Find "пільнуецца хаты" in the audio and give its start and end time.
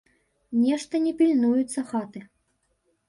1.21-2.19